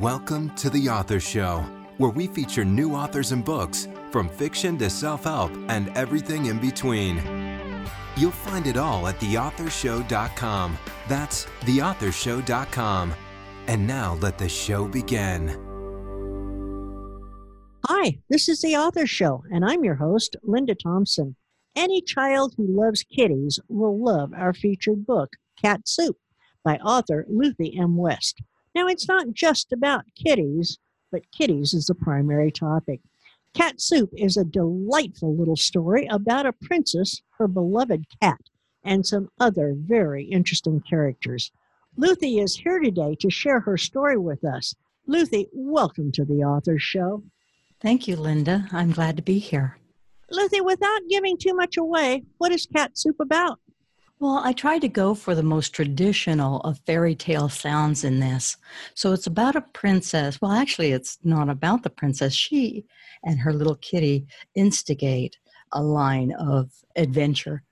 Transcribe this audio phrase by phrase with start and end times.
[0.00, 1.64] Welcome to The Author Show,
[1.96, 6.58] where we feature new authors and books, from fiction to self help and everything in
[6.58, 7.16] between.
[8.14, 10.76] You'll find it all at theauthorshow.com.
[11.08, 13.14] That's theauthorshow.com.
[13.68, 15.48] And now let the show begin.
[17.86, 21.36] Hi, this is The Author Show, and I'm your host, Linda Thompson.
[21.74, 26.18] Any child who loves kitties will love our featured book, Cat Soup,
[26.62, 27.96] by author Luthie M.
[27.96, 28.42] West.
[28.76, 30.76] Now, it's not just about kitties,
[31.10, 33.00] but kitties is the primary topic.
[33.54, 38.38] Cat Soup is a delightful little story about a princess, her beloved cat,
[38.84, 41.50] and some other very interesting characters.
[41.98, 44.74] Luthie is here today to share her story with us.
[45.08, 47.22] Luthie, welcome to the Author's Show.
[47.80, 48.68] Thank you, Linda.
[48.72, 49.78] I'm glad to be here.
[50.30, 53.58] Luthie, without giving too much away, what is Cat Soup about?
[54.18, 58.56] Well, I tried to go for the most traditional of fairy tale sounds in this.
[58.94, 60.40] So it's about a princess.
[60.40, 62.32] Well, actually, it's not about the princess.
[62.32, 62.86] She
[63.24, 65.36] and her little kitty instigate
[65.72, 67.62] a line of adventure.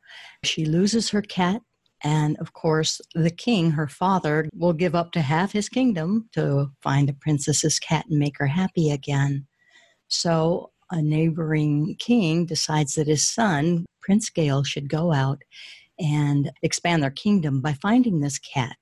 [0.42, 1.62] She loses her cat,
[2.02, 6.70] and of course, the king, her father, will give up to half his kingdom to
[6.82, 9.46] find the princess's cat and make her happy again.
[10.08, 15.40] So a neighboring king decides that his son, Prince Gael, should go out
[15.98, 18.76] and expand their kingdom by finding this cat.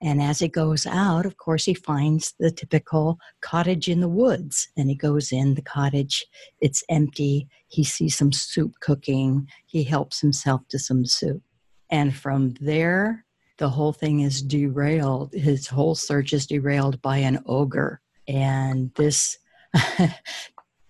[0.00, 4.68] And as he goes out, of course, he finds the typical cottage in the woods.
[4.76, 6.24] And he goes in the cottage,
[6.60, 7.48] it's empty.
[7.66, 9.48] He sees some soup cooking.
[9.66, 11.42] He helps himself to some soup.
[11.90, 13.24] And from there,
[13.58, 15.32] the whole thing is derailed.
[15.32, 18.00] His whole search is derailed by an ogre.
[18.28, 19.38] And this.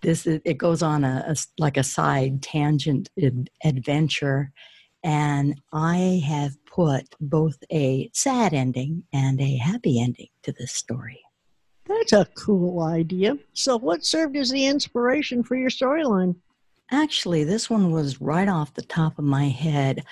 [0.01, 3.09] this it goes on a, a like a side tangent
[3.65, 4.53] adventure
[5.03, 11.21] and I have put both a sad ending and a happy ending to this story.
[11.85, 13.37] That's a cool idea.
[13.53, 16.35] So, what served as the inspiration for your storyline?
[16.91, 20.03] Actually, this one was right off the top of my head.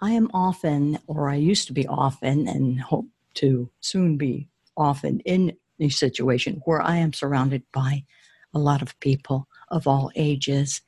[0.00, 5.20] I am often, or I used to be often, and hope to soon be often
[5.20, 8.04] in a situation where I am surrounded by
[8.54, 10.82] a lot of people of all ages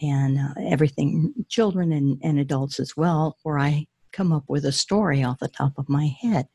[0.00, 4.72] and uh, everything, children and, and adults as well, where I come up with a
[4.72, 6.48] story off the top of my head.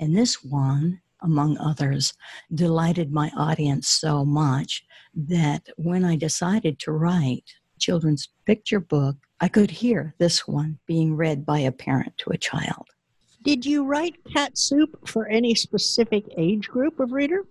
[0.00, 2.14] And this one, among others,
[2.54, 4.84] delighted my audience so much
[5.14, 7.44] that when I decided to write
[7.78, 12.38] children's picture book, I could hear this one being read by a parent to a
[12.38, 12.86] child.
[13.42, 17.44] Did you write Cat Soup for any specific age group of reader?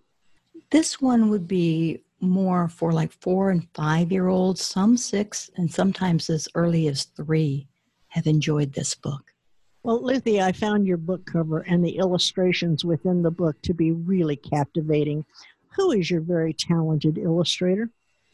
[0.70, 5.72] This one would be more for like four and five year olds, some six, and
[5.72, 7.68] sometimes as early as three
[8.10, 9.34] have enjoyed this book.
[9.84, 13.92] Well, Luthie, I found your book cover and the illustrations within the book to be
[13.92, 15.24] really captivating.
[15.76, 17.90] Who is your very talented illustrator?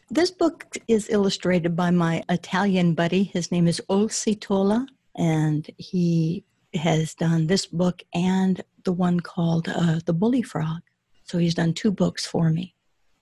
[0.10, 3.24] This book is illustrated by my Italian buddy.
[3.24, 6.44] His name is Olsi Tola, and he
[6.74, 10.82] has done this book and the one called uh, The Bully Frog.
[11.24, 12.76] So he's done two books for me.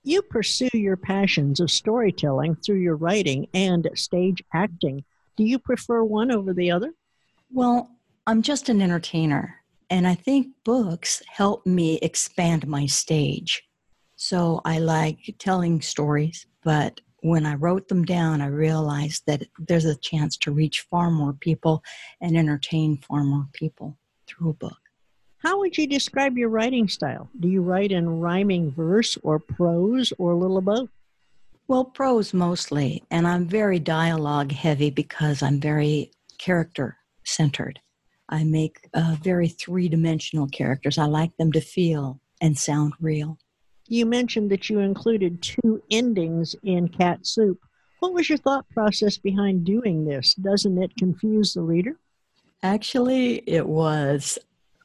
[0.04, 5.04] You pursue your passions of storytelling through your writing and stage acting.
[5.38, 6.94] Do you prefer one over the other?
[7.52, 7.92] Well,
[8.26, 13.64] I'm just an entertainer, and I think books help me expand my stage.
[14.16, 19.86] So I like telling stories, but when I wrote them down, I realized that there's
[19.86, 21.84] a chance to reach far more people
[22.22, 24.81] and entertain far more people through a book.
[25.42, 27.28] How would you describe your writing style?
[27.40, 30.90] Do you write in rhyming verse or prose or a little of both?
[31.68, 37.80] Well, prose mostly, and I'm very dialogue heavy because I'm very character centered.
[38.30, 41.00] I make uh, very three dimensional characters.
[41.00, 43.40] I like them to feel and sound real.
[43.88, 47.60] You mentioned that you included two endings in Cat Soup.
[48.00, 50.36] What was your thought process behind doing this?
[50.36, 51.98] Doesn't it confuse the reader?
[52.62, 54.38] Actually, it was.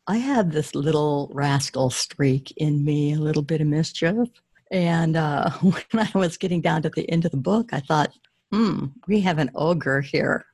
[0.09, 4.29] I had this little rascal streak in me, a little bit of mischief.
[4.71, 8.13] And uh, when I was getting down to the end of the book, I thought,
[8.53, 10.47] hmm, we have an ogre here.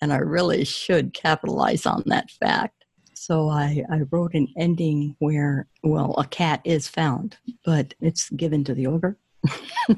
[0.00, 2.84] And I really should capitalize on that fact.
[3.14, 8.62] So I, I wrote an ending where, well, a cat is found, but it's given
[8.64, 9.16] to the ogre.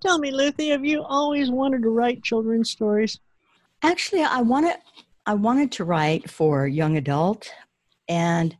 [0.00, 3.18] Tell me, Luthie, have you always wanted to write children's stories?
[3.82, 4.78] Actually, I want to
[5.28, 7.50] I wanted to write for young adult,
[8.08, 8.56] and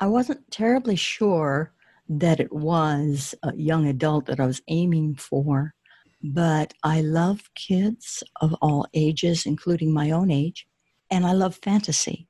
[0.00, 1.72] I wasn't terribly sure
[2.08, 5.74] that it was a young adult that I was aiming for.
[6.20, 10.66] But I love kids of all ages, including my own age,
[11.08, 12.26] and I love fantasy.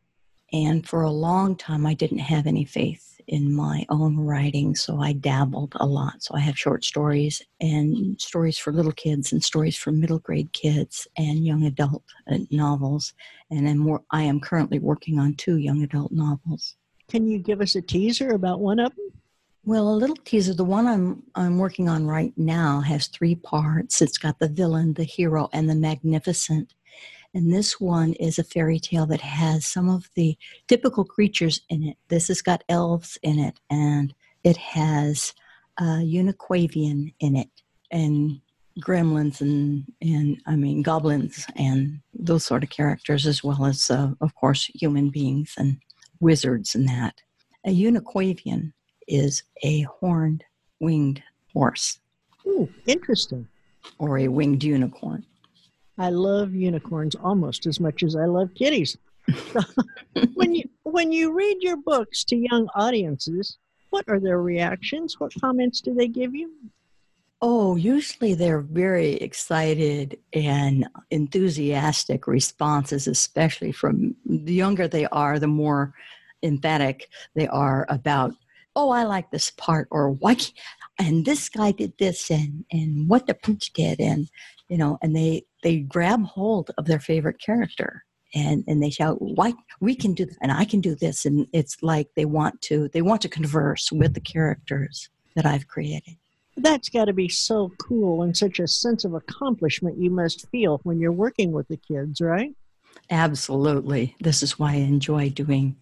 [0.52, 5.00] And for a long time, I didn't have any faith in my own writing, so
[5.00, 6.22] I dabbled a lot.
[6.22, 10.52] So I have short stories and stories for little kids and stories for middle grade
[10.52, 13.14] kids and young adult uh, novels.
[13.50, 16.76] And I'm more, I am currently working on two young adult novels.
[17.08, 19.12] Can you give us a teaser about one of them?
[19.64, 20.54] Well, a little teaser.
[20.54, 24.00] The one I'm I'm working on right now has three parts.
[24.00, 26.72] It's got the villain, the hero, and the magnificent.
[27.34, 30.36] And this one is a fairy tale that has some of the
[30.66, 31.96] typical creatures in it.
[32.08, 34.14] This has got elves in it, and
[34.44, 35.34] it has
[35.78, 37.50] uh, Uniquavian in it,
[37.90, 38.40] and
[38.80, 44.10] gremlins, and and I mean goblins, and those sort of characters, as well as uh,
[44.20, 45.78] of course human beings and
[46.20, 47.20] wizards and that.
[47.64, 48.72] A Uniquavian
[49.06, 50.44] is a horned
[50.80, 51.22] winged
[51.52, 51.98] horse.
[52.46, 53.46] Ooh, interesting.
[53.98, 55.24] Or a winged unicorn.
[55.98, 58.96] I love unicorns almost as much as I love kitties.
[60.34, 63.58] when you when you read your books to young audiences,
[63.90, 65.16] what are their reactions?
[65.18, 66.50] What comments do they give you?
[67.40, 75.46] Oh, usually they're very excited and enthusiastic responses, especially from the younger they are, the
[75.46, 75.94] more
[76.42, 78.34] emphatic they are about,
[78.74, 80.36] oh, I like this part, or why,
[80.98, 84.28] and this guy did this, and and what the prince did, and
[84.68, 88.04] you know, and they they grab hold of their favorite character
[88.34, 91.46] and and they shout why we can do this and i can do this and
[91.52, 96.16] it's like they want to they want to converse with the characters that i've created.
[96.56, 100.80] That's got to be so cool and such a sense of accomplishment you must feel
[100.82, 102.52] when you're working with the kids right?
[103.10, 104.16] Absolutely.
[104.20, 105.76] This is why i enjoy doing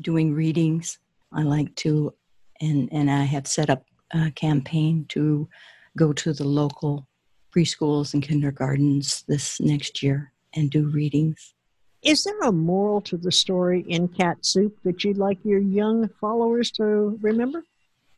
[0.00, 0.98] doing readings.
[1.32, 2.14] I like to
[2.60, 5.48] and and i have set up a campaign to
[5.96, 7.06] go to the local
[7.54, 11.54] preschools and kindergartens this next year and do readings.
[12.02, 16.08] Is there a moral to the story in Cat Soup that you'd like your young
[16.20, 17.62] followers to remember?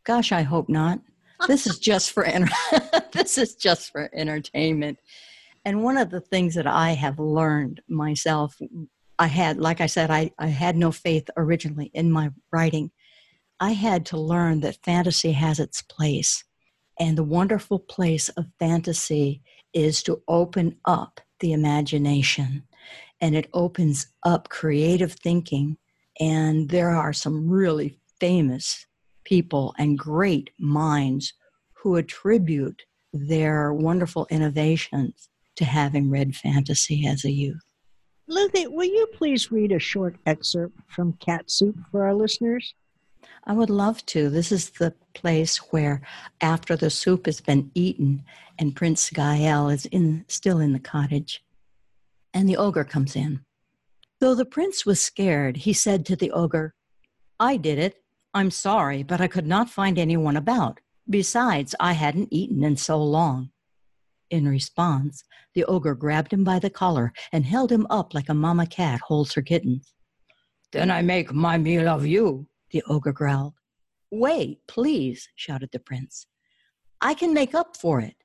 [0.05, 1.01] Gosh, I hope not.
[1.49, 2.25] This is just for
[3.13, 5.01] this is just for entertainment.
[5.65, 8.57] And one of the things that I have learned myself,
[9.19, 12.93] I had, like I said, I, I had no faith originally in my writing.
[13.63, 16.43] I had to learn that fantasy has its place
[16.99, 19.41] and the wonderful place of fantasy
[19.73, 22.65] is to open up the imagination
[23.21, 25.77] and it opens up creative thinking.
[26.19, 28.85] And there are some really famous
[29.23, 31.33] people and great minds
[31.75, 32.83] who attribute
[33.13, 37.63] their wonderful innovations to having read fantasy as a youth.
[38.27, 42.75] Lucy, will you please read a short excerpt from Cat Soup for our listeners?
[43.45, 44.31] I would love to.
[44.31, 46.01] This is the place where,
[46.41, 48.25] after the soup has been eaten
[48.59, 51.45] and Prince Gael is in, still in the cottage,
[52.33, 53.45] and the ogre comes in.
[54.21, 56.75] Though the prince was scared, he said to the ogre,
[57.41, 57.97] I did it.
[58.33, 60.79] I'm sorry, but I could not find anyone about.
[61.11, 63.51] Besides, I hadn't eaten in so long.
[64.31, 65.25] In response,
[65.55, 69.01] the ogre grabbed him by the collar and held him up like a mama cat
[69.01, 69.93] holds her kittens.
[70.71, 73.55] Then I make my meal of you, the ogre growled.
[74.11, 76.27] Wait, please, shouted the prince.
[77.01, 78.17] I can make up for it.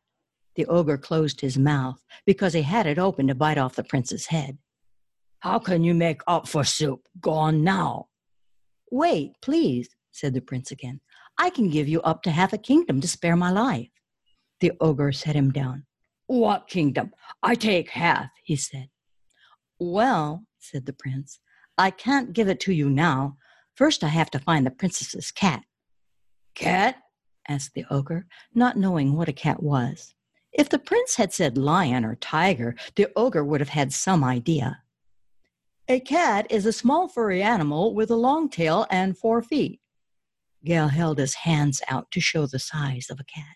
[0.55, 4.25] The ogre closed his mouth because he had it open to bite off the prince's
[4.25, 4.57] head.
[5.39, 7.07] How can you make up for soup?
[7.21, 8.07] Gone now.
[8.91, 10.99] Wait, please, said the prince again.
[11.37, 13.89] I can give you up to half a kingdom to spare my life.
[14.59, 15.85] The ogre set him down.
[16.25, 17.11] What kingdom?
[17.43, 18.89] I take half, he said.
[19.79, 21.39] Well, said the prince,
[21.77, 23.37] I can't give it to you now,
[23.77, 25.63] First, I have to find the princess's cat.
[26.55, 26.95] Cat?
[27.47, 30.15] asked the ogre, not knowing what a cat was.
[30.51, 34.81] If the prince had said lion or tiger, the ogre would have had some idea.
[35.87, 39.79] A cat is a small furry animal with a long tail and four feet.
[40.65, 43.55] Gael held his hands out to show the size of a cat.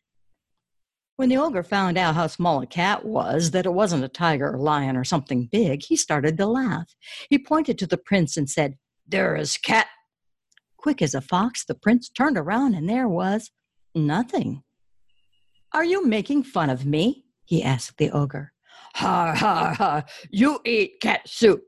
[1.15, 4.53] When the ogre found out how small a cat was, that it wasn't a tiger
[4.53, 6.95] or lion or something big, he started to laugh.
[7.29, 9.87] He pointed to the prince and said, There is cat
[10.81, 13.51] Quick as a fox, the prince turned around and there was
[13.93, 14.63] nothing.
[15.73, 17.25] Are you making fun of me?
[17.45, 18.53] he asked the ogre.
[18.95, 20.03] Ha ha ha!
[20.31, 21.63] You eat cat soup,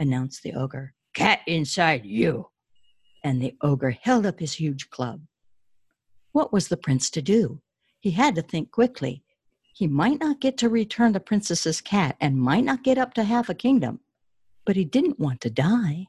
[0.00, 0.94] announced the ogre.
[1.14, 2.48] Cat inside you.
[3.22, 5.20] And the ogre held up his huge club.
[6.32, 7.60] What was the prince to do?
[8.00, 9.22] He had to think quickly.
[9.74, 13.24] He might not get to return the princess's cat and might not get up to
[13.24, 14.00] half a kingdom,
[14.66, 16.06] but he didn't want to die.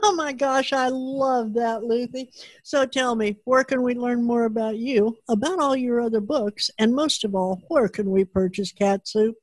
[0.10, 2.30] Oh my gosh, I love that, Lucy.
[2.62, 6.70] So tell me, where can we learn more about you, about all your other books,
[6.78, 9.34] and most of all, where can we purchase cat soup?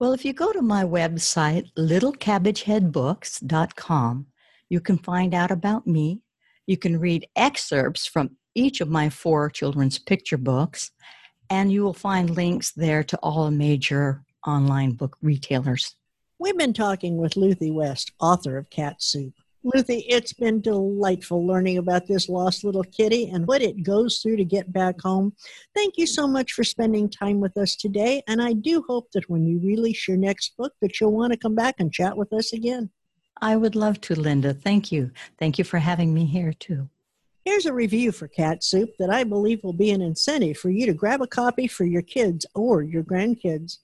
[0.00, 4.26] Well, if you go to my website, littlecabbageheadbooks.com,
[4.70, 6.22] You can find out about me.
[6.66, 10.92] You can read excerpts from each of my four children's picture books,
[11.50, 15.94] and you will find links there to all major online book retailers.
[16.38, 19.34] We've been talking with Luthie West, author of Cat Soup.
[19.64, 24.36] Luthie, it's been delightful learning about this lost little kitty and what it goes through
[24.36, 25.32] to get back home.
[25.74, 29.30] Thank you so much for spending time with us today, and I do hope that
[29.30, 32.30] when you release your next book that you'll want to come back and chat with
[32.34, 32.90] us again.
[33.40, 34.52] I would love to, Linda.
[34.52, 35.10] Thank you.
[35.38, 36.90] Thank you for having me here too.
[37.46, 40.84] Here's a review for Cat Soup that I believe will be an incentive for you
[40.84, 43.78] to grab a copy for your kids or your grandkids.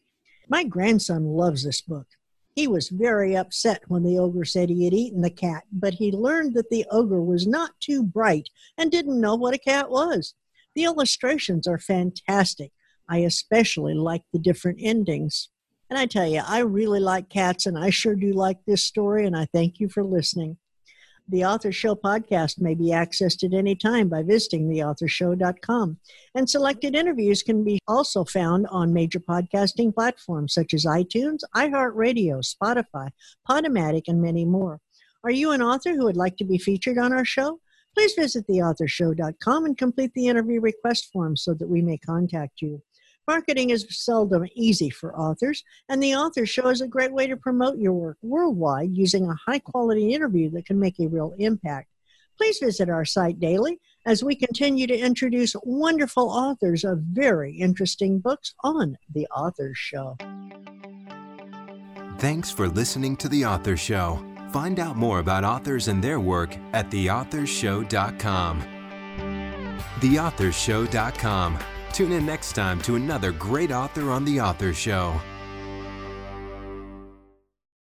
[0.48, 2.06] My grandson loves this book.
[2.54, 6.10] He was very upset when the ogre said he had eaten the cat, but he
[6.10, 10.34] learned that the ogre was not too bright and didn't know what a cat was.
[10.74, 12.72] The illustrations are fantastic.
[13.08, 15.48] I especially like the different endings.
[15.88, 19.26] And I tell you, I really like cats, and I sure do like this story,
[19.26, 20.58] and I thank you for listening.
[21.32, 25.98] The Author Show podcast may be accessed at any time by visiting theauthorshow.com.
[26.34, 32.42] And selected interviews can be also found on major podcasting platforms such as iTunes, iHeartRadio,
[32.42, 33.10] Spotify,
[33.48, 34.80] Podomatic, and many more.
[35.22, 37.60] Are you an author who would like to be featured on our show?
[37.94, 42.82] Please visit theauthorshow.com and complete the interview request form so that we may contact you.
[43.26, 47.36] Marketing is seldom easy for authors, and the Author Show is a great way to
[47.36, 51.88] promote your work worldwide using a high quality interview that can make a real impact.
[52.36, 58.18] Please visit our site daily as we continue to introduce wonderful authors of very interesting
[58.18, 60.16] books on The Author Show.
[62.18, 64.24] Thanks for listening to The Author Show.
[64.52, 68.62] Find out more about authors and their work at theauthorshow.com.
[70.00, 71.58] Theauthorshow.com
[71.92, 75.20] Tune in next time to another great author on The Author Show.